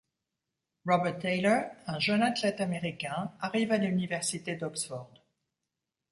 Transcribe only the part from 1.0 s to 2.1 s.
Taylor, un